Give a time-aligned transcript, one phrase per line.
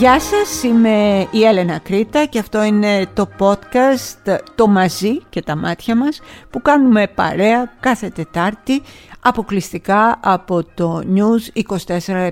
[0.00, 5.56] Γεια σας, είμαι η Έλενα Κρήτα και αυτό είναι το podcast «Το μαζί και τα
[5.56, 6.20] μάτια μας»
[6.50, 8.82] που κάνουμε παρέα κάθε Τετάρτη
[9.20, 12.30] αποκλειστικά από το News 24-7.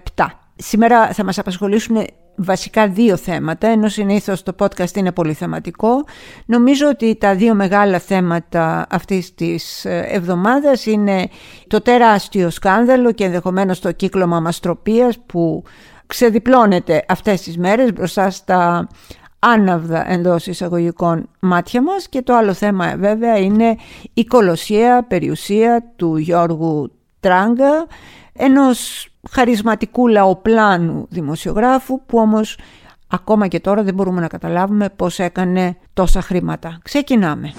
[0.56, 2.06] Σήμερα θα μας απασχολήσουν
[2.36, 6.04] βασικά δύο θέματα, ενώ συνήθως το podcast είναι πολύ θεματικό.
[6.46, 11.28] Νομίζω ότι τα δύο μεγάλα θέματα αυτής της εβδομάδας είναι
[11.66, 15.64] το τεράστιο σκάνδαλο και ενδεχομένως το κύκλωμα μαστροπίας που
[16.08, 18.88] ξεδιπλώνεται αυτές τις μέρες μπροστά στα
[19.38, 23.76] άναυδα εντός εισαγωγικών μάτια μας και το άλλο θέμα βέβαια είναι
[24.14, 27.86] η κολοσσία περιουσία του Γιώργου Τράγκα
[28.32, 32.58] ενός χαρισματικού λαοπλάνου δημοσιογράφου που όμως
[33.08, 36.78] ακόμα και τώρα δεν μπορούμε να καταλάβουμε πώς έκανε τόσα χρήματα.
[36.82, 37.52] Ξεκινάμε.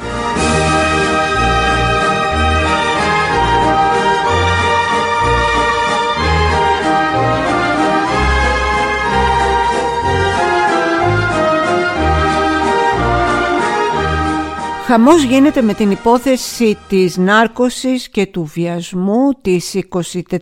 [14.89, 19.79] Χαμός γίνεται με την υπόθεση της νάρκωσης και του βιασμού της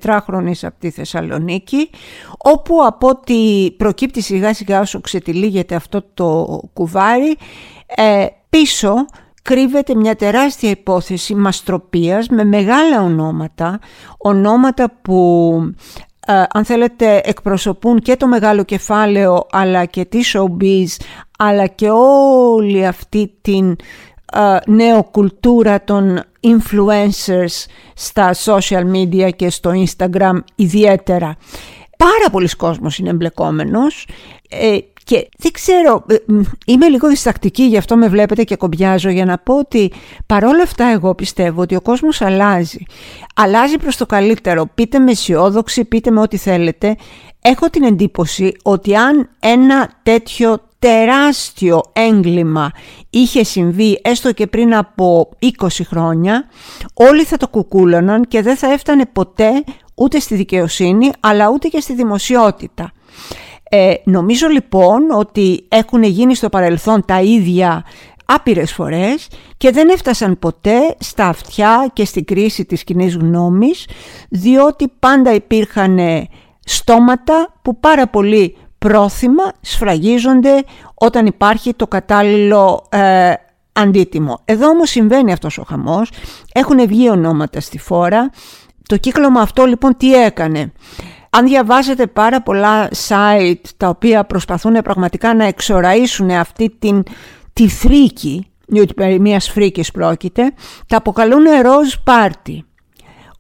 [0.04, 1.90] 24χρονης από τη Θεσσαλονίκη
[2.38, 7.38] όπου από ό,τι προκύπτει σιγά σιγά όσο ξετυλίγεται αυτό το κουβάρι
[7.96, 8.94] ε, πίσω
[9.42, 13.80] κρύβεται μια τεράστια υπόθεση μαστροπίας με μεγάλα ονόματα,
[14.18, 15.52] ονόματα που
[16.28, 21.06] ε, αν θέλετε εκπροσωπούν και το μεγάλο κεφάλαιο αλλά και τη showbiz
[21.38, 23.76] αλλά και όλη αυτή την
[24.66, 31.36] νέο κουλτούρα των influencers στα social media και στο Instagram ιδιαίτερα.
[31.98, 34.08] Πάρα πολλοί κόσμος είναι εμπλεκόμενος
[34.50, 36.16] ε, και δεν ξέρω, ε,
[36.66, 39.92] είμαι λίγο διστακτική γι' αυτό με βλέπετε και κομπιάζω για να πω ότι
[40.26, 42.80] παρόλα αυτά εγώ πιστεύω ότι ο κόσμος αλλάζει.
[43.36, 46.96] Αλλάζει προς το καλύτερο, πείτε με αισιόδοξη, πείτε με ό,τι θέλετε.
[47.42, 52.72] Έχω την εντύπωση ότι αν ένα τέτοιο τεράστιο έγκλημα
[53.10, 55.30] είχε συμβεί έστω και πριν από
[55.60, 56.46] 20 χρόνια,
[56.94, 59.64] όλοι θα το κουκούλωναν και δεν θα έφτανε ποτέ
[59.96, 62.92] ούτε στη δικαιοσύνη αλλά ούτε και στη δημοσιότητα.
[63.70, 67.86] Ε, νομίζω λοιπόν ότι έχουν γίνει στο παρελθόν τα ίδια
[68.26, 69.28] άπειρες φορές
[69.58, 73.88] και δεν έφτασαν ποτέ στα αυτιά και στην κρίση της κοινή γνώμης
[74.30, 76.00] διότι πάντα υπήρχαν
[76.66, 83.34] στόματα που πάρα πολύ πρόθυμα σφραγίζονται όταν υπάρχει το κατάλληλο ε,
[83.74, 84.40] αντίτιμο.
[84.46, 86.12] Εδώ όμως συμβαίνει αυτός ο χαμός,
[86.54, 88.30] έχουν βγει ονόματα στη φόρα.
[88.88, 90.72] Το κύκλωμα αυτό λοιπόν τι έκανε;
[91.30, 97.04] Αν διαβάζετε πάρα πολλά site τα οποία προσπαθούν πραγματικά να εξοραίσουν αυτή την,
[97.54, 100.54] τη φρίκη, διότι περί μιας φρίκης πρόκειται,
[100.88, 102.60] τα αποκαλούν rose party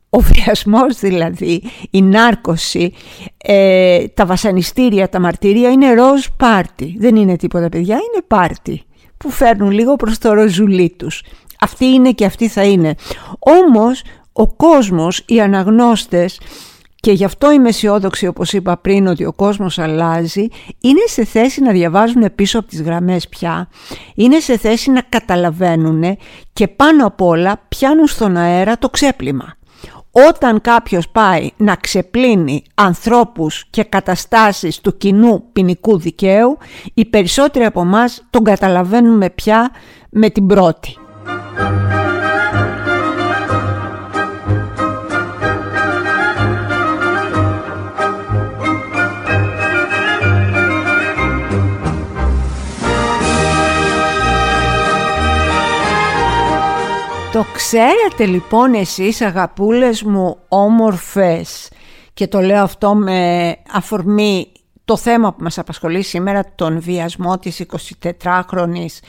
[0.09, 2.93] ο βιασμός δηλαδή, η νάρκωση,
[3.37, 6.95] ε, τα βασανιστήρια, τα μαρτυρία είναι ροζ πάρτι.
[6.99, 8.81] Δεν είναι τίποτα παιδιά, είναι πάρτι
[9.17, 11.23] που φέρνουν λίγο προς το ροζουλί τους.
[11.59, 12.95] Αυτή είναι και αυτή θα είναι.
[13.39, 14.03] Όμως
[14.33, 16.39] ο κόσμος, οι αναγνώστες
[16.95, 20.47] και γι' αυτό είμαι αισιόδοξη όπως είπα πριν ότι ο κόσμος αλλάζει
[20.81, 23.69] είναι σε θέση να διαβάζουν πίσω από τις γραμμές πια
[24.15, 26.17] είναι σε θέση να καταλαβαίνουν
[26.53, 29.56] και πάνω απ' όλα πιάνουν στον αέρα το ξέπλυμα
[30.29, 36.57] όταν κάποιος πάει να ξεπλύνει ανθρώπους και καταστάσεις του κοινού ποινικού δικαίου,
[36.93, 39.71] οι περισσότεροι από εμάς τον καταλαβαίνουμε πια
[40.09, 40.97] με την πρώτη.
[57.37, 61.69] Το ξέρετε λοιπόν εσείς αγαπούλες μου όμορφες
[62.13, 64.51] και το λέω αυτό με αφορμή
[64.85, 67.65] το θέμα που μας απασχολεί σήμερα τον βιασμό της
[68.21, 68.99] 24χρονης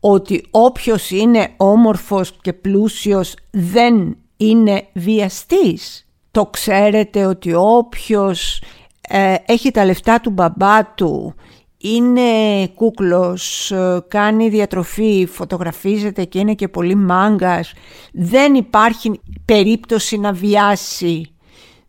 [0.00, 6.06] ότι όποιος είναι όμορφος και πλούσιος δεν είναι βιαστής.
[6.30, 8.62] Το ξέρετε ότι όποιος
[9.00, 11.34] ε, έχει τα λεφτά του μπαμπά του
[11.82, 17.72] είναι κούκλος, ε, κάνει διατροφή, φωτογραφίζεται και είναι και πολύ μάγκας.
[18.12, 21.32] Δεν υπάρχει περίπτωση να βιάσει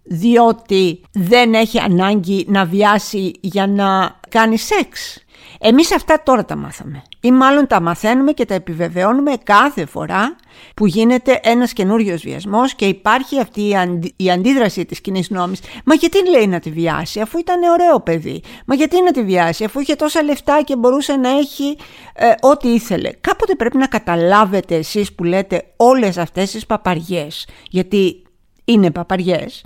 [0.03, 5.23] διότι δεν έχει ανάγκη να βιάσει για να κάνει σεξ.
[5.59, 10.35] Εμείς αυτά τώρα τα μάθαμε ή μάλλον τα μαθαίνουμε και τα επιβεβαιώνουμε κάθε φορά
[10.75, 13.75] που γίνεται ένας καινούριος βιασμός και υπάρχει αυτή
[14.15, 15.59] η, αντίδραση της κοινής νόμης.
[15.85, 19.63] Μα γιατί λέει να τη βιάσει αφού ήταν ωραίο παιδί; Μα γιατί να τη βιάσει
[19.63, 21.77] αφού είχε τόσα λεφτά και μπορούσε να έχει
[22.13, 28.23] ε, ό,τι ήθελε; Κάποτε πρέπει να καταλάβετε εσείς που λέτε όλες αυτές τις παπαριές, γιατί
[28.65, 29.63] είναι παπαριές,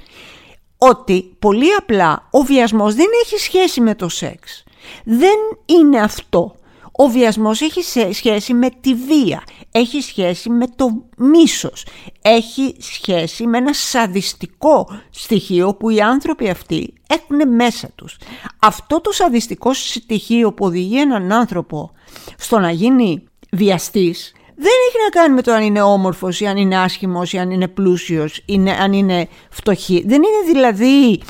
[0.78, 4.64] ότι πολύ απλά ο βιασμός δεν έχει σχέση με το σεξ.
[5.04, 6.56] Δεν είναι αυτό.
[7.00, 11.86] Ο βιασμός έχει σχέση με τη βία, έχει σχέση με το μίσος,
[12.22, 18.18] έχει σχέση με ένα σαδιστικό στοιχείο που οι άνθρωποι αυτοί έχουν μέσα τους.
[18.60, 21.92] Αυτό το σαδιστικό στοιχείο που οδηγεί έναν άνθρωπο
[22.38, 26.58] στο να γίνει βιαστής δεν έχει να κάνει με το αν είναι όμορφος ή αν
[26.58, 30.04] είναι άσχημος ή αν είναι πλούσιος ή αν είναι φτωχή.
[30.08, 31.22] Δεν είναι δηλαδή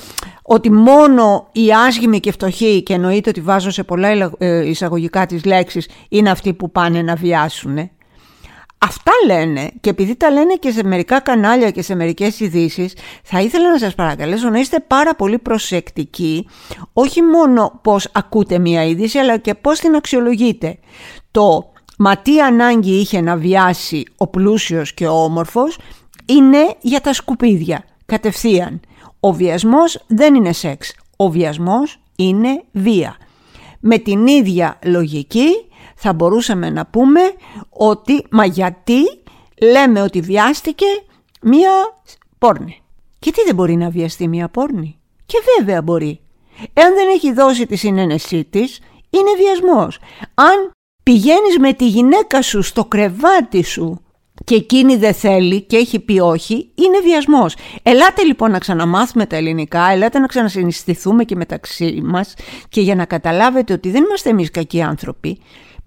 [0.41, 5.45] ότι μόνο οι άσχημοι και φτωχοί και εννοείται ότι βάζω σε πολλά ε, εισαγωγικά τις
[5.45, 7.89] λέξεις είναι αυτοί που πάνε να βιάσουν.
[8.77, 13.41] Αυτά λένε και επειδή τα λένε και σε μερικά κανάλια και σε μερικές ειδήσεις, θα
[13.41, 16.47] ήθελα να σας παρακαλέσω να είστε πάρα πολύ προσεκτικοί
[16.93, 20.77] όχι μόνο πώς ακούτε μία είδηση αλλά και πώς την αξιολογείτε.
[21.31, 25.77] Το «Μα τι ανάγκη είχε να βιάσει ο πλούσιος και ο όμορφος»
[26.25, 28.79] είναι για τα σκουπίδια, κατευθείαν.
[29.19, 33.17] Ο βιασμός δεν είναι σεξ, ο βιασμός είναι βία.
[33.79, 35.49] Με την ίδια λογική
[35.95, 37.21] θα μπορούσαμε να πούμε
[37.69, 39.01] ότι «Μα γιατί
[39.61, 40.85] λέμε ότι βιάστηκε
[41.41, 41.71] μία
[42.37, 42.81] πόρνη».
[43.19, 46.19] Και τι δεν μπορεί να βιαστεί μία πόρνη; Και βέβαια μπορεί.
[46.73, 48.79] Εάν δεν έχει δώσει τη συνένεσή της,
[49.09, 49.99] είναι βιασμός.
[50.33, 50.71] Αν
[51.07, 54.01] πηγαίνεις με τη γυναίκα σου στο κρεβάτι σου
[54.43, 57.55] και εκείνη δεν θέλει και έχει πει όχι, είναι βιασμός.
[57.83, 62.33] Ελάτε λοιπόν να ξαναμάθουμε τα ελληνικά, ελάτε να ξανασυναισθηθούμε και μεταξύ μας
[62.69, 65.39] και για να καταλάβετε ότι δεν είμαστε εμείς κακοί άνθρωποι,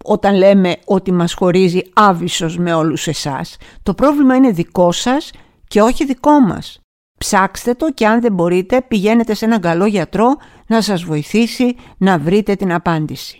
[0.04, 5.30] όταν λέμε ότι μας χωρίζει άβυσος με όλους εσάς, το πρόβλημα είναι δικό σας
[5.68, 6.80] και όχι δικό μας.
[7.18, 10.36] Ψάξτε το και αν δεν μπορείτε πηγαίνετε σε έναν καλό γιατρό
[10.66, 13.38] να σας βοηθήσει να βρείτε την απάντηση.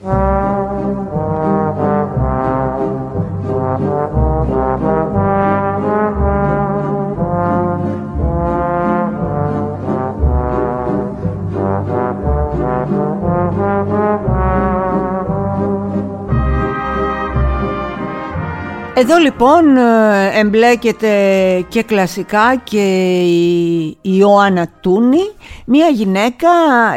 [19.00, 25.31] Εδώ λοιπόν ε, εμπλέκεται και κλασικά και η Ιωάννα Τούνη,
[25.67, 26.49] μια γυναίκα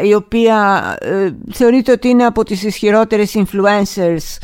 [0.03, 4.37] η οποία ε, θεωρείται ότι είναι από τις ισχυρότερες influencers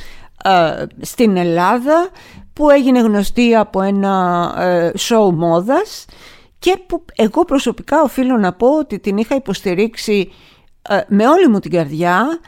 [0.44, 2.10] ε, στην Ελλάδα
[2.54, 4.54] που έγινε γνωστή από ένα
[5.10, 6.06] show μόδας
[6.60, 10.32] και που εγώ προσωπικά οφείλω να πω ότι την είχα υποστηρίξει
[11.08, 12.40] με όλη μου την καρδιά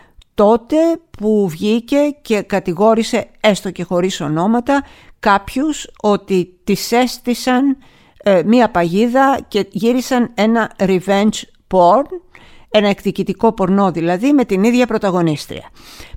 [0.42, 0.78] τότε
[1.18, 4.84] που βγήκε και κατηγόρησε έστω και χωρίς ονόματα
[5.20, 7.78] κάποιους ότι τις έστησαν
[8.24, 12.06] ε, μία παγίδα και γύρισαν ένα revenge porn,
[12.70, 15.70] ένα εκδικητικό πορνό δηλαδή με την ίδια πρωταγωνίστρια.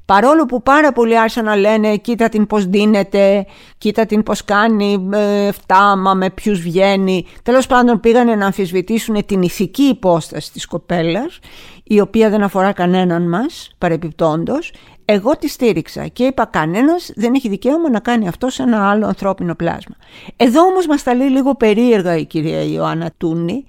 [0.04, 3.46] Παρόλο που πάρα πολλοί άρχισαν να λένε κοίτα την πως δίνεται,
[3.78, 7.26] κοίτα την πως κάνει ε, φτάμα, με ποιους βγαίνει.
[7.42, 11.38] Τέλος πάντων πήγανε να αμφισβητήσουν την ηθική υπόσταση της κοπέλας,
[11.84, 14.72] η οποία δεν αφορά κανέναν μας παρεπιπτόντος.
[15.04, 19.06] Εγώ τη στήριξα και είπα κανένας δεν έχει δικαίωμα να κάνει αυτό σε ένα άλλο
[19.06, 19.94] ανθρώπινο πλάσμα.
[20.36, 23.66] Εδώ όμως μας τα λέει λίγο περίεργα η κυρία Ιωάννα Τούνη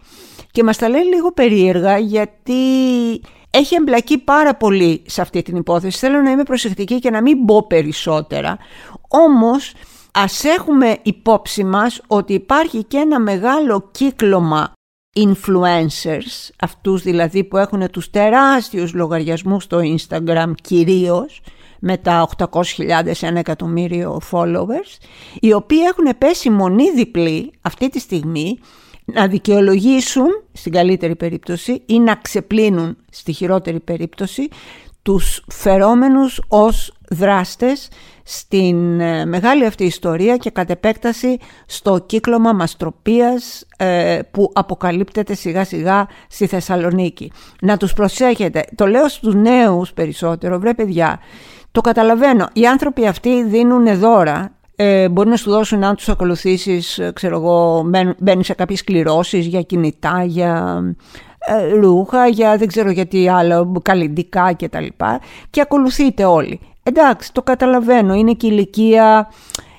[0.51, 2.53] και μας τα λέει λίγο περίεργα γιατί
[3.49, 5.97] έχει εμπλακεί πάρα πολύ σε αυτή την υπόθεση.
[5.97, 8.57] Θέλω να είμαι προσεκτική και να μην πω περισσότερα.
[9.07, 9.73] Όμως
[10.11, 14.73] ας έχουμε υπόψη μας ότι υπάρχει και ένα μεγάλο κύκλωμα
[15.15, 21.41] influencers, αυτούς δηλαδή που έχουν τους τεράστιους λογαριασμούς στο Instagram κυρίως,
[21.79, 24.97] με τα 800.000 ένα εκατομμύριο followers,
[25.39, 28.59] οι οποίοι έχουν πέσει μονή διπλή αυτή τη στιγμή
[29.05, 34.47] να δικαιολογήσουν στην καλύτερη περίπτωση ή να ξεπλύνουν στη χειρότερη περίπτωση
[35.01, 37.87] τους φερόμενους ως δράστες
[38.27, 45.65] στην ε, μεγάλη αυτή ιστορία και κατ' επέκταση στο κύκλωμα μαστροπίας ε, που αποκαλύπτεται σιγά
[45.65, 47.31] σιγά στη Θεσσαλονίκη.
[47.61, 48.65] Να τους προσέχετε.
[48.75, 50.59] Το λέω στους νέους περισσότερο.
[50.59, 51.19] Βρε παιδιά,
[51.71, 52.47] το καταλαβαίνω.
[52.53, 57.35] Οι άνθρωποι αυτοί δίνουν δώρα ε, μπορεί να σου δώσουν αν τους ακολουθήσεις, ε, ξέρω
[57.35, 60.81] εγώ, μπαίνεις σε κάποιες κληρώσεις για κινητά, για
[61.39, 64.77] ε, ρούχα, για δεν ξέρω γιατί άλλο, καλλιντικά κτλ.
[64.77, 66.59] Και, και ακολουθείτε όλοι.
[66.87, 69.31] Εντάξει, το καταλαβαίνω, είναι και η ηλικία,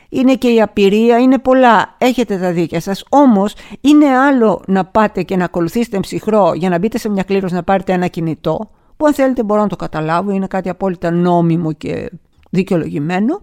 [0.09, 1.95] είναι και η απειρία, είναι πολλά.
[1.99, 3.05] Έχετε τα δίκια σας.
[3.09, 7.55] Όμως είναι άλλο να πάτε και να ακολουθήσετε ψυχρό για να μπείτε σε μια κλήρωση
[7.55, 11.73] να πάρετε ένα κινητό, που αν θέλετε μπορώ να το καταλάβω, είναι κάτι απόλυτα νόμιμο
[11.73, 12.11] και
[12.51, 13.41] δικαιολογημένο.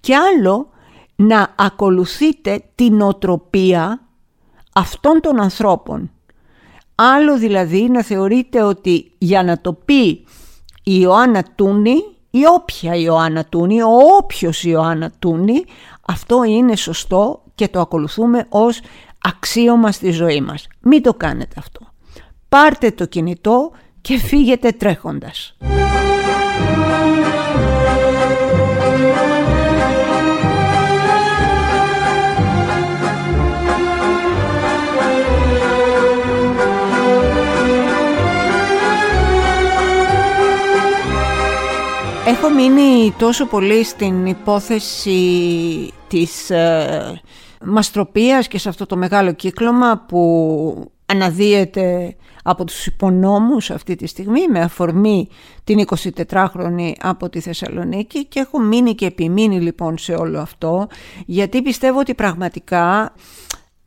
[0.00, 0.68] Και άλλο
[1.16, 4.00] να ακολουθείτε την οτροπία
[4.74, 6.10] αυτών των ανθρώπων.
[6.94, 10.06] Άλλο δηλαδή να θεωρείτε ότι για να το πει
[10.82, 11.96] η Ιωάννα Τούνη
[12.30, 15.64] η όποια Ιωάννα Τούνη, ο όποιος Ιωάννα Τούνη,
[16.06, 18.80] αυτό είναι σωστό και το ακολουθούμε ως
[19.22, 20.66] αξίωμα στη ζωή μας.
[20.80, 21.80] Μην το κάνετε αυτό.
[22.48, 23.70] Πάρτε το κινητό
[24.00, 25.56] και φύγετε τρέχοντας.
[42.58, 47.20] Μείνει τόσο πολύ στην υπόθεση της ε,
[47.64, 54.48] μαστροπίας και σε αυτό το μεγάλο κύκλωμα που αναδύεται από τους υπονόμους αυτή τη στιγμή
[54.48, 55.28] με αφορμή
[55.64, 55.84] την
[56.30, 60.86] 24χρονη από τη Θεσσαλονίκη και έχω μείνει και επιμείνει λοιπόν σε όλο αυτό
[61.26, 63.12] γιατί πιστεύω ότι πραγματικά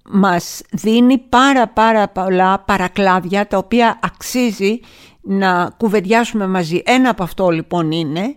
[0.10, 4.80] μας δίνει πάρα πάρα πολλά παρακλάδια τα οποία αξίζει
[5.22, 6.82] να κουβεντιάσουμε μαζί.
[6.86, 8.34] Ένα από αυτό λοιπόν είναι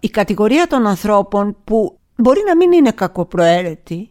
[0.00, 4.10] η κατηγορία των ανθρώπων που μπορεί να μην είναι κακοπροαίρετοι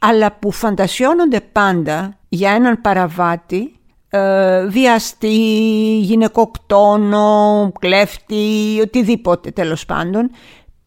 [0.00, 3.76] αλλά που φαντασιώνονται πάντα για έναν παραβάτη
[4.08, 10.30] ε, βιαστή, γυναικοκτόνο, κλέφτη, οτιδήποτε τέλος πάντων,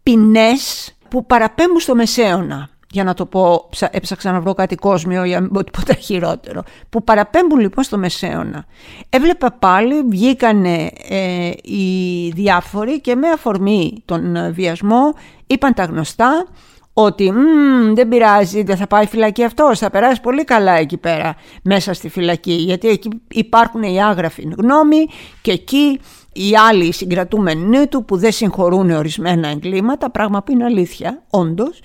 [0.03, 5.35] ποινές που παραπέμπουν στο μεσαίωνα για να το πω, έψαξα να βρω κάτι κόσμιο για
[5.35, 8.65] να μην πω τίποτα χειρότερο, που παραπέμπουν λοιπόν στο μεσαίωνα.
[9.09, 15.13] Έβλεπα πάλι, βγήκανε ε, οι διάφοροι και με αφορμή τον βιασμό
[15.47, 16.47] είπαν τα γνωστά,
[16.93, 17.33] ότι
[17.93, 22.09] δεν πειράζει, δεν θα πάει φυλακή αυτός, θα περάσει πολύ καλά εκεί πέρα μέσα στη
[22.09, 25.05] φυλακή γιατί εκεί υπάρχουν οι άγραφοι γνώμοι
[25.41, 25.99] και εκεί
[26.33, 31.79] οι άλλοι συγκρατούμενοι του που δεν συγχωρούν ορισμένα εγκλήματα, πράγμα που είναι αλήθεια όντως,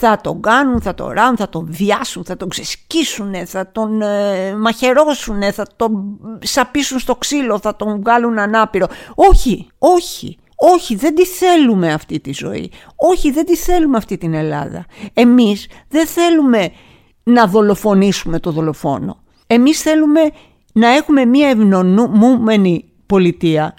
[0.00, 4.56] θα τον κάνουν, θα τον ράνουν, θα τον βιάσουν, θα τον ξεσκίσουν, θα τον ε,
[4.56, 8.86] μαχαιρώσουν, θα τον σαπίσουν στο ξύλο, θα τον βγάλουν ανάπηρο.
[9.14, 10.38] Όχι, όχι.
[10.62, 12.70] Όχι, δεν τη θέλουμε αυτή τη ζωή.
[12.96, 14.86] Όχι, δεν τη θέλουμε αυτή την Ελλάδα.
[15.14, 16.70] Εμείς δεν θέλουμε
[17.22, 19.22] να δολοφονήσουμε το δολοφόνο.
[19.46, 20.20] Εμείς θέλουμε
[20.72, 23.74] να έχουμε μία ευνονούμενη πολιτεία,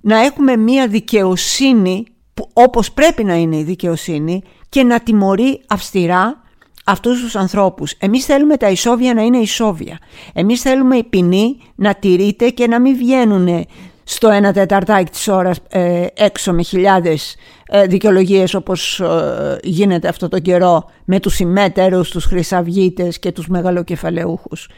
[0.00, 6.40] να έχουμε μία δικαιοσύνη που, όπως πρέπει να είναι η δικαιοσύνη και να τιμωρεί αυστηρά
[6.84, 7.92] αυτούς τους ανθρώπους.
[7.92, 9.98] Εμείς θέλουμε τα ισόβια να είναι ισόβια.
[10.32, 13.66] Εμείς θέλουμε η ποινή να τηρείται και να μην βγαίνουν
[14.04, 17.36] στο ένα τεταρτάκι της ώρας ε, έξω με χιλιάδες
[17.68, 23.48] ε, δικαιολογίες όπως ε, γίνεται αυτό το καιρό με τους συμμέτερους, τους χρυσαυγίτες και τους
[23.48, 24.68] μεγαλοκεφαλαιούχους.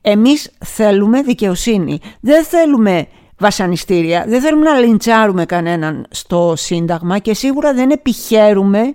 [0.00, 1.98] Εμείς θέλουμε δικαιοσύνη.
[2.20, 3.06] Δεν θέλουμε
[3.38, 8.94] βασανιστήρια, δεν θέλουμε να λιντσάρουμε κανέναν στο Σύνταγμα και σίγουρα δεν επιχαίρουμε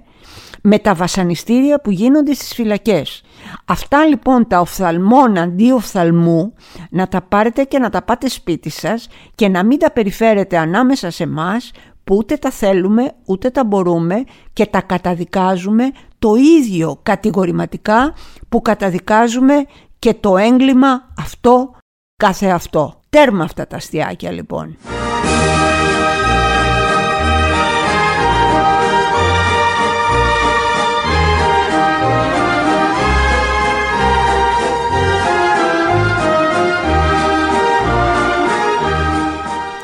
[0.61, 3.21] με τα βασανιστήρια που γίνονται στις φυλακές.
[3.65, 6.53] Αυτά λοιπόν τα οφθαλμόν αντί οφθαλμού
[6.89, 11.09] να τα πάρετε και να τα πάτε σπίτι σας και να μην τα περιφέρετε ανάμεσα
[11.09, 11.71] σε μας
[12.03, 14.23] που ούτε τα θέλουμε ούτε τα μπορούμε
[14.53, 18.13] και τα καταδικάζουμε το ίδιο κατηγορηματικά
[18.49, 19.65] που καταδικάζουμε
[19.99, 21.75] και το έγκλημα αυτό
[22.15, 22.99] κάθε αυτό.
[23.09, 24.77] Τέρμα αυτά τα αστιάκια λοιπόν.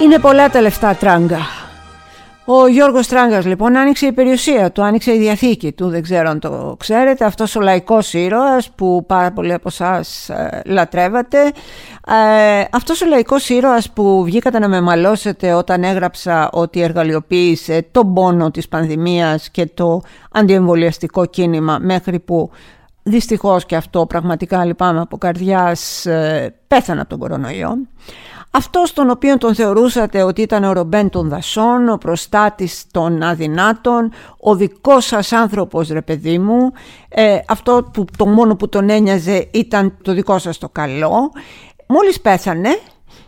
[0.05, 1.38] Είναι πολλά τα λεφτά τράγκα.
[2.45, 6.39] Ο Γιώργος Τράγκας λοιπόν άνοιξε η περιουσία του, άνοιξε η διαθήκη του, δεν ξέρω αν
[6.39, 11.38] το ξέρετε, αυτός ο λαϊκός ήρωας που πάρα πολλοί από εσάς ε, λατρεύατε.
[12.07, 18.13] Ε, αυτός ο λαϊκός ήρωας που βγήκατε να με μαλώσετε όταν έγραψα ότι εργαλειοποίησε τον
[18.13, 22.51] πόνο της πανδημίας και το αντιεμβολιαστικό κίνημα μέχρι που
[23.03, 27.77] δυστυχώς και αυτό πραγματικά λυπάμαι από καρδιάς ε, πέθανα από τον κορονοϊό.
[28.57, 34.12] Αυτό τον οποίο τον θεωρούσατε ότι ήταν ο Ρομπέν των δασών, ο προστάτης των αδυνάτων,
[34.39, 36.71] ο δικός σας άνθρωπος ρε παιδί μου,
[37.09, 41.31] ε, αυτό που το μόνο που τον ένοιαζε ήταν το δικό σας το καλό.
[41.88, 42.79] Μόλις πέθανε,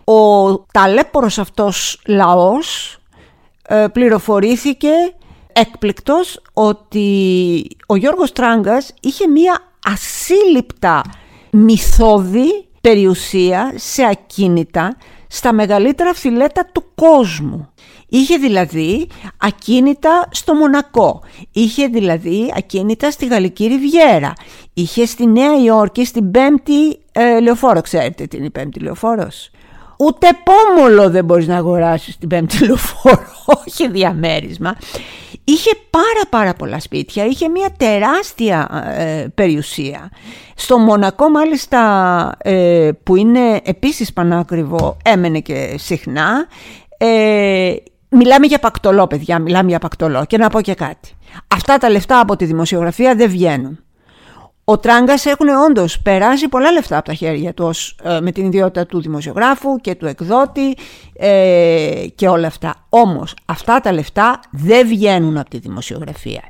[0.03, 2.97] ο ταλέπορος αυτός λαός
[3.67, 4.89] ε, πληροφορήθηκε
[5.53, 11.01] έκπληκτος ότι ο Γιώργος Τράγκας είχε μία ασύλληπτα
[11.51, 17.69] μυθώδη περιουσία σε ακίνητα στα μεγαλύτερα φιλέτα του κόσμου.
[18.09, 19.07] Είχε δηλαδή
[19.37, 24.33] ακίνητα στο Μονακό, είχε δηλαδή ακίνητα στη Γαλλική Ριβιέρα,
[24.73, 29.49] είχε στη Νέα Υόρκη στην πέμπτη ε, λεωφόρο, ξέρετε τι είναι η πέμπτη λεωφόρος;
[29.97, 33.25] Ούτε πόμολο δεν μπορείς να αγοράσεις στην πέμπτη λεωφόρο,
[33.65, 34.75] όχι διαμέρισμα.
[35.43, 40.09] Είχε πάρα πάρα πολλά σπίτια, είχε μια τεράστια ε, περιουσία.
[40.55, 46.47] Στο Μονακό μάλιστα ε, που είναι επίσης πανάκριβο έμενε και συχνά.
[46.97, 47.75] Ε,
[48.09, 51.11] μιλάμε για πακτολό παιδιά, μιλάμε για πακτολό και να πω και κάτι.
[51.47, 53.79] Αυτά τα λεφτά από τη δημοσιογραφία δεν βγαίνουν.
[54.69, 57.71] Ο Τράγκας έχουν όντως περάσει πολλά λεφτά από τα χέρια του
[58.03, 60.77] ε, με την ιδιότητα του δημοσιογράφου και του εκδότη
[61.13, 62.75] ε, και όλα αυτά.
[62.89, 66.41] Όμως αυτά τα λεφτά δεν βγαίνουν από τη δημοσιογραφία.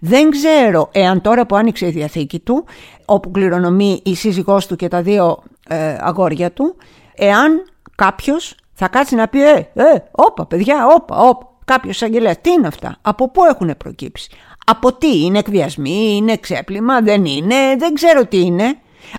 [0.00, 2.64] Δεν ξέρω εάν τώρα που άνοιξε η διαθήκη του,
[3.04, 6.76] όπου κληρονομεί η σύζυγός του και τα δύο ε, αγόρια του,
[7.14, 7.64] εάν
[7.94, 12.36] κάποιος θα κάτσει να πει «Ε, ε, όπα παιδιά, όπα, όπα, κάποιος αγγελέα.
[12.36, 14.30] Τι είναι αυτά, από πού έχουν προκύψει,
[14.70, 18.78] από τι, είναι εκβιασμοί, είναι ξέπλυμα, δεν είναι, δεν ξέρω τι είναι.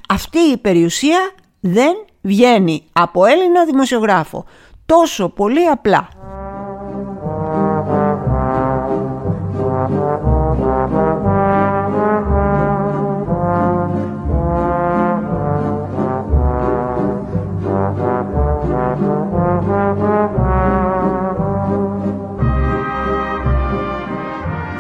[0.10, 4.46] Αυτή η περιουσία δεν βγαίνει από Έλληνα δημοσιογράφο.
[4.86, 6.10] Τόσο πολύ απλά.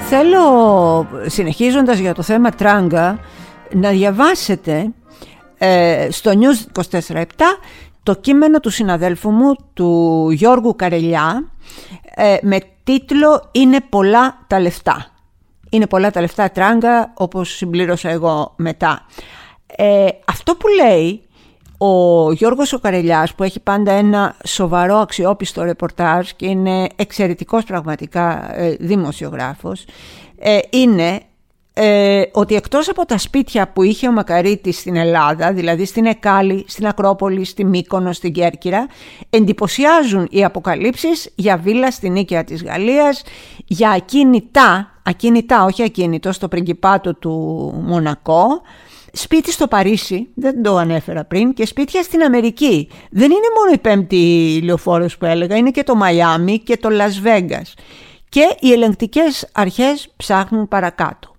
[0.09, 3.19] Θέλω, συνεχίζοντας για το θέμα τράγκα,
[3.73, 4.93] να διαβάσετε
[5.57, 7.23] ε, στο News 24-7
[8.03, 11.51] το κείμενο του συναδέλφου μου, του Γιώργου Καρελιά,
[12.15, 15.05] ε, με τίτλο «Είναι πολλά τα λεφτά».
[15.69, 19.05] Είναι πολλά τα λεφτά τράγκα, όπως συμπλήρωσα εγώ μετά.
[19.65, 21.26] Ε, αυτό που λέει
[21.77, 28.55] ο Γιώργος ο Καρελιάς που έχει πάντα ένα σοβαρό αξιόπιστο ρεπορτάζ και είναι εξαιρετικός πραγματικά
[28.59, 29.85] ε, δημοσιογράφος
[30.39, 31.21] ε, είναι
[31.79, 36.65] ε, ότι εκτός από τα σπίτια που είχε ο Μακαρίτης στην Ελλάδα, δηλαδή στην Εκάλη,
[36.67, 38.87] στην Ακρόπολη, στη Μύκονο, στην Κέρκυρα,
[39.29, 43.23] εντυπωσιάζουν οι αποκαλύψεις για βίλα στην Νίκαια της Γαλλίας,
[43.65, 47.33] για ακίνητα, ακίνητα όχι ακίνητο, στο πριγκιπάτο του
[47.85, 48.61] Μονακό,
[49.17, 52.89] σπίτι στο Παρίσι, δεν το ανέφερα πριν, και σπίτια στην Αμερική.
[53.09, 57.19] Δεν είναι μόνο η πέμπτη λεωφόρος που έλεγα, είναι και το Μαϊάμι και το Λας
[57.19, 57.73] Βέγκας.
[58.29, 61.35] Και οι ελεγκτικές αρχές ψάχνουν παρακάτω.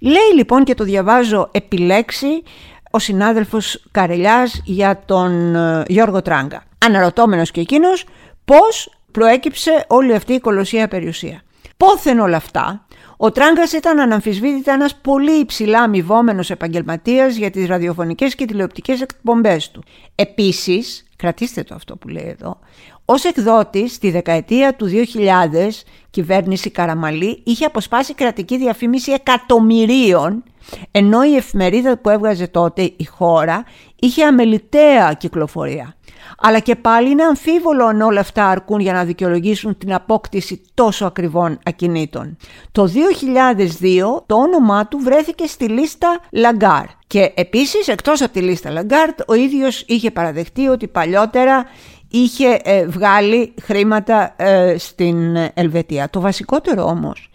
[0.00, 2.42] Λέει λοιπόν και το διαβάζω επιλέξει
[2.90, 6.62] ο συνάδελφος Καρελιάς για τον ε, Γιώργο Τράγκα.
[6.78, 8.04] Αναρωτώμενος και εκείνος
[8.44, 11.42] πώς προέκυψε όλη αυτή η κολοσσία περιουσία.
[11.76, 12.86] Πόθεν όλα αυτά
[13.22, 19.70] ο Τράγκας ήταν αναμφισβήτητα ένας πολύ υψηλά αμοιβόμενος επαγγελματίας για τις ραδιοφωνικές και τηλεοπτικές εκπομπές
[19.70, 19.82] του.
[20.14, 22.58] Επίσης, κρατήστε το αυτό που λέει εδώ,
[23.04, 30.42] ως εκδότης στη δεκαετία του 2000, κυβέρνηση Καραμαλή είχε αποσπάσει κρατική διαφήμιση εκατομμυρίων,
[30.90, 33.64] ενώ η εφημερίδα που έβγαζε τότε η χώρα
[33.96, 35.94] είχε αμελητέα κυκλοφορία.
[36.40, 41.06] Αλλά και πάλι είναι αμφίβολο αν όλα αυτά αρκούν για να δικαιολογήσουν την απόκτηση τόσο
[41.06, 42.36] ακριβών ακινήτων.
[42.72, 48.70] Το 2002 το όνομά του βρέθηκε στη λίστα Λαγκάρντ και επίσης εκτός από τη λίστα
[48.70, 51.66] Λαγκάρντ ο ίδιος είχε παραδεχτεί ότι παλιότερα
[52.10, 56.10] είχε ε, βγάλει χρήματα ε, στην Ελβετία.
[56.10, 57.30] Το βασικότερο όμως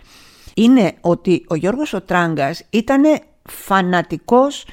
[0.56, 3.04] είναι ότι ο Γιώργος ο Τράγκας ήταν
[3.50, 4.66] φανατικός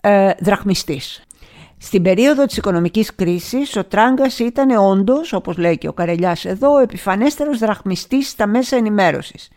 [0.00, 1.22] ε, δραχμιστής.
[1.80, 6.72] Στην περίοδο της οικονομικής κρίσης, ο Τράγκας ήταν όντως, όπως λέει και ο Καρελιάς εδώ,
[6.72, 9.48] ο επιφανέστερος δραχμιστής στα μέσα ενημέρωσης.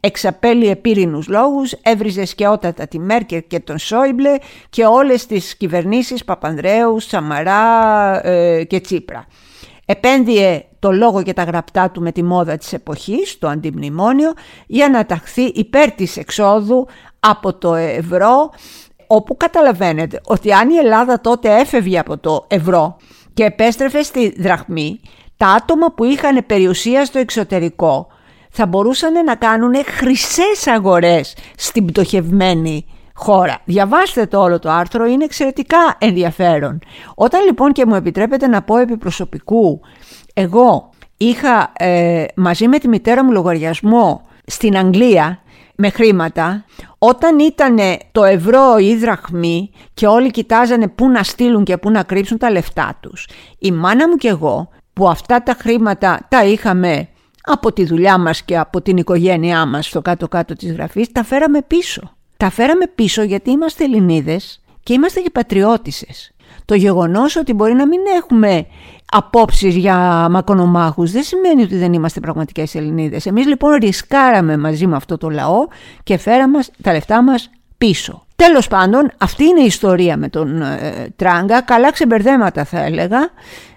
[0.00, 4.36] Εξαπέλυε πύρινους λόγους, έβριζε σκαιότατα τη Μέρκερ και τον Σόιμπλε
[4.70, 9.26] και όλες τις κυβερνήσεις Παπανδρέου, Σαμαρά ε, και Τσίπρα.
[9.86, 14.32] Επένδυε το λόγο και τα γραπτά του με τη μόδα της εποχής, το αντιμνημόνιο,
[14.66, 16.86] για να ταχθεί υπέρ της εξόδου
[17.20, 18.50] από το ευρώ
[19.06, 22.96] όπου καταλαβαίνετε ότι αν η Ελλάδα τότε έφευγε από το ευρώ
[23.34, 25.00] και επέστρεφε στη δραχμή,
[25.36, 28.06] τα άτομα που είχαν περιουσία στο εξωτερικό
[28.50, 33.58] θα μπορούσαν να κάνουν χρυσές αγορές στην πτωχευμένη χώρα.
[33.64, 36.78] Διαβάστε το όλο το άρθρο, είναι εξαιρετικά ενδιαφέρον.
[37.14, 39.80] Όταν λοιπόν και μου επιτρέπετε να πω επί προσωπικού,
[40.34, 45.40] εγώ είχα ε, μαζί με τη μητέρα μου λογαριασμό στην Αγγλία
[45.76, 46.64] με χρήματα,
[46.98, 47.78] όταν ήταν
[48.12, 52.50] το ευρώ ή δραχμή και όλοι κοιτάζανε πού να στείλουν και πού να κρύψουν τα
[52.50, 57.08] λεφτά τους, η μάνα μου και εγώ που αυτά τα χρήματα τα είχαμε
[57.42, 61.62] από τη δουλειά μας και από την οικογένειά μας στο κάτω-κάτω της γραφής, τα φέραμε
[61.62, 62.16] πίσω.
[62.36, 66.30] Τα φέραμε πίσω γιατί είμαστε Ελληνίδες και είμαστε και πατριώτισες.
[66.64, 68.66] Το γεγονός ότι μπορεί να μην έχουμε
[69.12, 73.26] απόψεις για μακονομάχους δεν σημαίνει ότι δεν είμαστε πραγματικές Ελληνίδες.
[73.26, 75.66] Εμείς λοιπόν ρισκάραμε μαζί με αυτό το λαό
[76.02, 78.26] και φέραμε τα λεφτά μας πίσω.
[78.36, 83.18] Τέλος πάντων, αυτή είναι η ιστορία με τον ε, Τράγκα, καλά ξεμπερδέματα θα έλεγα,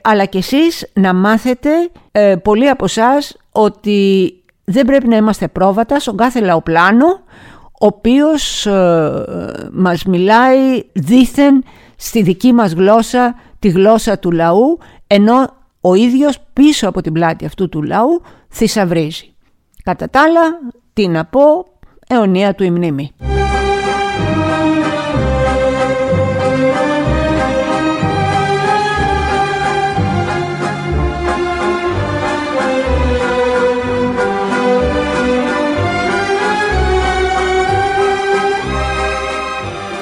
[0.01, 1.69] αλλά και εσείς να μάθετε,
[2.11, 7.05] ε, πολλοί από εσάς ότι δεν πρέπει να είμαστε πρόβατα στον κάθε λαοπλάνο,
[7.81, 9.11] ο οποίος ε,
[9.71, 11.63] μας μιλάει δήθεν
[11.95, 14.79] στη δική μας γλώσσα, τη γλώσσα του λαού,
[15.12, 15.50] ενώ
[15.82, 19.34] ο ίδιος πίσω από την πλάτη αυτού του λαού θησαυρίζει.
[19.84, 20.41] Κατά τα άλλα,
[20.93, 21.65] τι να πω,
[22.08, 23.12] αιωνία του η μνήμη.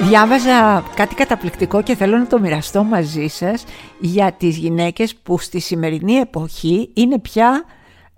[0.08, 3.64] Διάβαζα κάτι καταπληκτικό και θέλω να το μοιραστώ μαζί σας
[4.00, 7.64] για τις γυναίκες που στη σημερινή εποχή είναι πια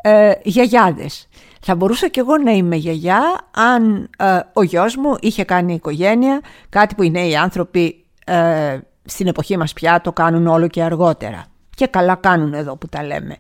[0.02, 1.28] ε, γιαγιάδες.
[1.60, 6.40] Θα μπορούσα κι εγώ να είμαι γιαγιά αν ε, ο γιος μου είχε κάνει οικογένεια,
[6.68, 11.44] κάτι που οι νέοι άνθρωποι ε, στην εποχή μας πια το κάνουν όλο και αργότερα.
[11.76, 13.36] Και καλά κάνουν εδώ που τα λέμε.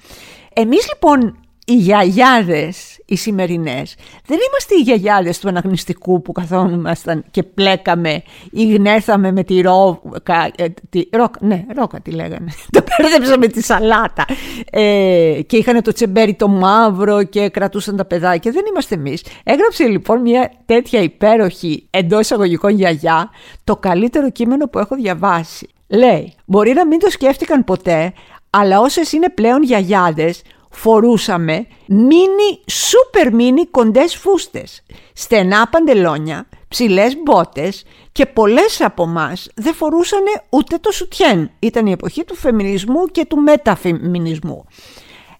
[0.52, 1.38] Εμείς λοιπόν
[1.70, 3.94] οι γιαγιάδες, οι σημερινές,
[4.26, 10.50] δεν είμαστε οι γιαγιάδες του αναγνωστικού που καθόμασταν και πλέκαμε ή γνέθαμε με τη ρόκα,
[10.56, 14.24] ε, τη, ρόκα ναι, ρόκα τη λέγανε, το πέρδεψα με τη σαλάτα
[14.70, 18.52] ε, και είχαν το τσεμπέρι το μαύρο και κρατούσαν τα παιδάκια.
[18.52, 19.24] Δεν είμαστε εμείς.
[19.44, 23.30] Έγραψε λοιπόν μια τέτοια υπέροχη εντός εισαγωγικών γιαγιά
[23.64, 25.68] το καλύτερο κείμενο που έχω διαβάσει.
[25.88, 28.12] Λέει, μπορεί να μην το σκέφτηκαν ποτέ,
[28.50, 30.42] αλλά όσες είναι πλέον γιαγιάδες
[30.80, 39.74] φορούσαμε μίνι, σούπερ μίνι κοντές φούστες, στενά παντελόνια, ψηλές μπότες και πολλές από εμά δεν
[39.74, 41.50] φορούσαν ούτε το σουτιέν.
[41.58, 44.64] Ήταν η εποχή του φεμινισμού και του μεταφεμινισμού.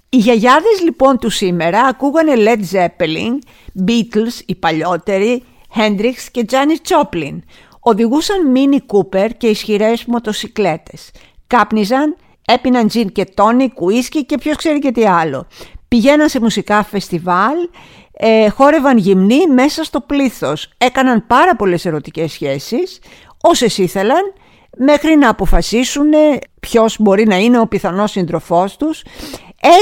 [0.09, 3.39] Οι γιαγιάδες λοιπόν του σήμερα ακούγανε Led Zeppelin,
[3.87, 5.43] Beatles οι παλιότεροι,
[5.77, 7.39] Hendrix και Janis Joplin.
[7.81, 11.11] Οδηγούσαν Mini Cooper και ισχυρές μοτοσικλέτες.
[11.47, 12.17] Κάπνιζαν
[12.53, 15.47] έπιναν τζιν και τόνι, κουίσκι και ποιος ξέρει και τι άλλο.
[15.89, 17.57] Πηγαίναν σε μουσικά φεστιβάλ,
[18.13, 20.73] ε, χόρευαν γυμνοί μέσα στο πλήθος.
[20.79, 22.99] Έκαναν πάρα πολλές ερωτικές σχέσεις,
[23.41, 24.33] όσες ήθελαν,
[24.77, 26.11] μέχρι να αποφασίσουν
[26.61, 29.03] ποιος μπορεί να είναι ο πιθανός σύντροφός τους.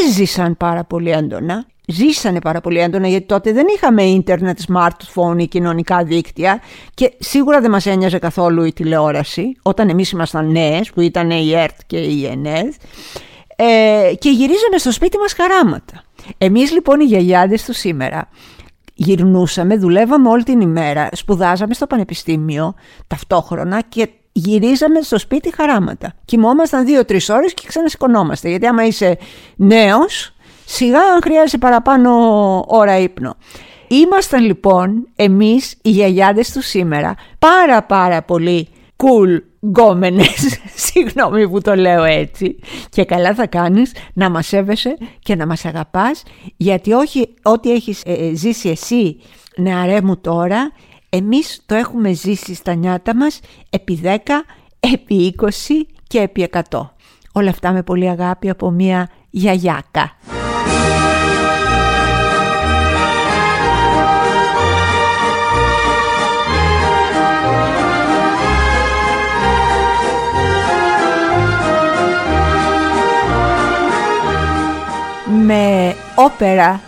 [0.00, 5.46] Έζησαν πάρα πολύ έντονα ζήσανε πάρα πολύ έντονα γιατί τότε δεν είχαμε ίντερνετ, smartphone ή
[5.46, 6.60] κοινωνικά δίκτυα
[6.94, 11.52] και σίγουρα δεν μας ένοιαζε καθόλου η τηλεόραση όταν εμείς ήμασταν νέες που ήταν η
[11.54, 12.74] ΕΡΤ και η ΕΝΕΔ
[13.56, 16.02] ε, και γυρίζαμε στο σπίτι μας χαράματα.
[16.38, 18.28] Εμείς λοιπόν οι γιαγιάδες του σήμερα
[18.94, 22.74] γυρνούσαμε, δουλεύαμε όλη την ημέρα, σπουδάζαμε στο πανεπιστήμιο
[23.06, 26.14] ταυτόχρονα και γυρίζαμε στο σπίτι χαράματα.
[26.24, 29.18] Κοιμόμασταν δύο-τρεις ώρες και ξανασηκωνόμαστε γιατί άμα είσαι
[29.56, 30.34] νέος
[30.70, 32.10] Σιγά αν χρειάζεται παραπάνω
[32.66, 33.36] ώρα ύπνο.
[33.88, 41.74] Ήμασταν λοιπόν εμείς οι γιαγιάδες του σήμερα πάρα πάρα πολύ cool γκόμενες, συγγνώμη που το
[41.74, 46.22] λέω έτσι και καλά θα κάνεις να μας σέβεσαι και να μας αγαπάς
[46.56, 49.20] γιατί όχι ό,τι έχεις ε, ε, ζήσει εσύ
[49.56, 50.72] νεαρέ μου τώρα
[51.08, 54.08] εμείς το έχουμε ζήσει στα νιάτα μας επί 10,
[54.80, 55.48] επί 20
[56.06, 56.80] και επί 100
[57.32, 60.16] όλα αυτά με πολύ αγάπη από μια γιαγιάκα
[76.24, 76.80] όπερα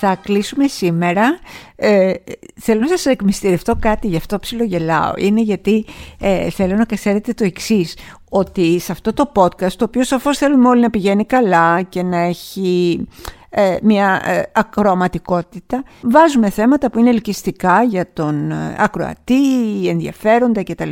[0.00, 1.38] θα κλείσουμε σήμερα.
[1.76, 2.12] Ε,
[2.54, 5.12] θέλω να σας εκμυστηρευτώ κάτι, γι' αυτό ψιλογελάω.
[5.16, 5.84] Είναι γιατί
[6.20, 7.96] ε, θέλω να ξέρετε το εξής
[8.28, 12.18] ότι σε αυτό το podcast, το οποίο σαφώς θέλουμε όλοι να πηγαίνει καλά και να
[12.18, 13.06] έχει
[13.50, 20.90] ε, μια ε, ακροαματικότητα, βάζουμε θέματα που είναι ελκυστικά για τον ακροατή, ενδιαφέροντα κτλ.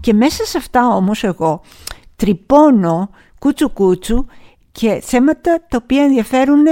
[0.00, 1.60] Και μέσα σε αυτά όμως εγώ
[2.16, 4.26] τρυπώνω κούτσου κούτσου
[4.72, 6.64] και θέματα τα οποία ενδιαφέρουν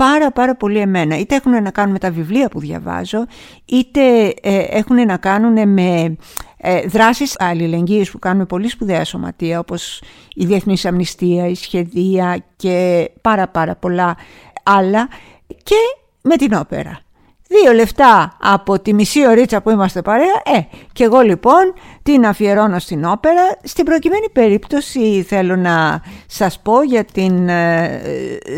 [0.00, 1.18] πάρα πάρα πολύ εμένα.
[1.18, 3.26] Είτε έχουν να κάνουν με τα βιβλία που διαβάζω,
[3.64, 6.16] είτε ε, έχουν να κάνουν με
[6.56, 10.02] ε, δράσεις αλληλεγγύης που κάνουμε πολύ σπουδαία σωματεία, όπως
[10.34, 14.16] η Διεθνής Αμνηστία, η Σχεδία και πάρα πάρα πολλά
[14.62, 15.08] άλλα
[15.46, 15.76] και
[16.22, 17.00] με την όπερα.
[17.46, 20.60] Δύο λεφτά από τη μισή ωρίτσα που είμαστε παρέα, ε,
[20.92, 23.42] και εγώ λοιπόν την αφιερώνω στην όπερα.
[23.62, 28.00] Στην προκειμένη περίπτωση θέλω να σας πω για την ε,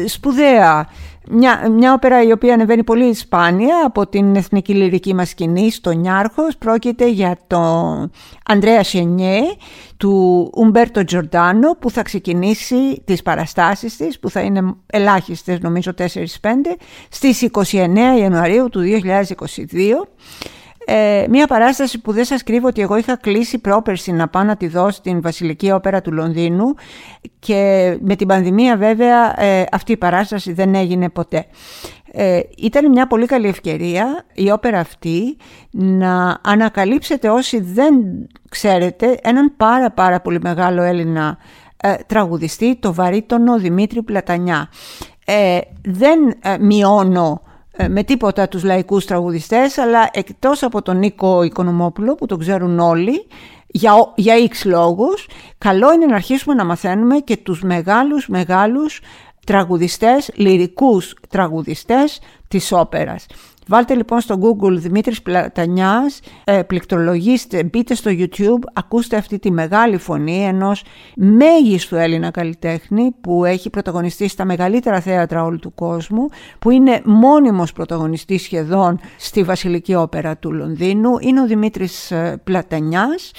[0.07, 0.89] σπουδαία
[1.31, 5.93] μια, μια όπερα η οποία ανεβαίνει πολύ σπάνια από την εθνική λυρική μας σκηνή στο
[5.93, 6.57] Νιάρχος.
[6.57, 8.11] Πρόκειται για τον
[8.47, 9.41] Ανδρέα Σενιέ
[9.97, 16.05] του Ουμπέρτο Τζορντάνο που θα ξεκινήσει τις παραστάσεις της που θα είναι ελάχιστες νομίζω 4-5
[17.09, 17.75] στις 29
[18.19, 19.65] Ιανουαρίου του 2022
[20.85, 24.57] ε, μια παράσταση που δεν σας κρύβω ότι εγώ είχα κλείσει πρόπερση να πάω να
[24.57, 26.75] τη δω στην Βασιλική Όπερα του Λονδίνου
[27.39, 31.47] και με την πανδημία βέβαια ε, αυτή η παράσταση δεν έγινε ποτέ.
[32.13, 35.37] Ε, ήταν μια πολύ καλή ευκαιρία η όπερα αυτή
[35.71, 37.95] να ανακαλύψετε όσοι δεν
[38.49, 41.39] ξέρετε έναν πάρα πάρα πολύ μεγάλο Έλληνα
[41.77, 44.69] ε, τραγουδιστή, το βαρύτονο Δημήτρη Πλατανιά.
[45.25, 46.19] Ε, δεν
[46.61, 47.52] μειώνω ε,
[47.89, 53.27] με τίποτα τους λαϊκούς τραγουδιστές αλλά εκτός από τον Νίκο Οικονομόπουλο που τον ξέρουν όλοι
[53.67, 59.01] για, για X λόγους καλό είναι να αρχίσουμε να μαθαίνουμε και τους μεγάλους μεγάλους
[59.47, 63.27] τραγουδιστές, λυρικούς τραγουδιστές της όπερας.
[63.67, 69.97] Βάλτε λοιπόν στο Google Δημήτρης Πλατανιάς, ε, πληκτρολογήστε, μπείτε στο YouTube, ακούστε αυτή τη μεγάλη
[69.97, 70.85] φωνή ενός
[71.17, 77.73] μέγιστου Έλληνα καλλιτέχνη που έχει πρωταγωνιστεί στα μεγαλύτερα θέατρα όλου του κόσμου, που είναι μόνιμος
[77.73, 83.33] πρωταγωνιστής σχεδόν στη Βασιλική Όπερα του Λονδίνου, είναι ο Δημήτρης ε, Πλατανιάς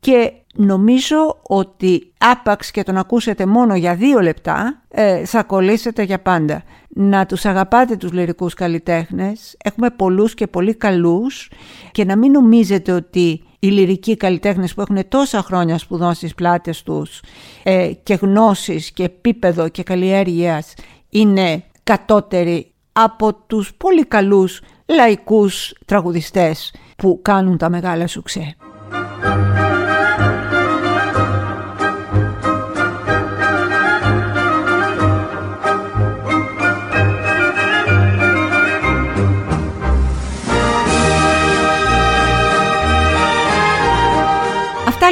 [0.00, 6.20] και νομίζω ότι άπαξ και τον ακούσετε μόνο για δύο λεπτά ε, θα κολλήσετε για
[6.20, 6.62] πάντα.
[6.88, 11.50] Να τους αγαπάτε τους λυρικούς καλλιτέχνες, έχουμε πολλούς και πολύ καλούς
[11.92, 16.82] και να μην νομίζετε ότι οι λυρικοί καλλιτέχνες που έχουν τόσα χρόνια σπουδών στις πλάτες
[16.82, 17.22] τους
[17.62, 20.74] ε, και γνώσεις και επίπεδο και καλλιέργειας
[21.08, 28.56] είναι κατώτεροι από τους πολύ καλούς λαϊκούς τραγουδιστές που κάνουν τα μεγάλα σουξέ.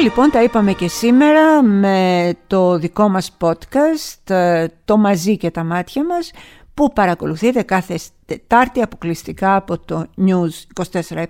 [0.01, 5.63] Λοιπόν τα είπαμε και σήμερα με το δικό μας podcast ε, το μαζί και τα
[5.63, 6.31] μάτια μας
[6.73, 11.25] που παρακολουθείτε κάθε Τετάρτη αποκλειστικά από το News 24-7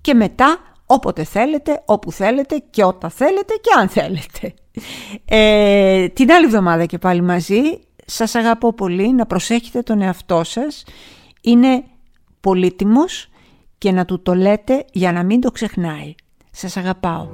[0.00, 4.54] και μετά όποτε θέλετε, όπου θέλετε και όταν θέλετε και αν θέλετε.
[5.24, 7.60] Ε, την άλλη εβδομάδα και πάλι μαζί
[8.06, 10.84] σας αγαπώ πολύ να προσέχετε τον εαυτό σας
[11.40, 11.84] είναι
[12.40, 13.28] πολύτιμος
[13.78, 16.14] και να του το λέτε για να μην το ξεχνάει.
[16.50, 17.28] Σας αγαπάω.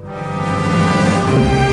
[1.26, 1.65] Thank you.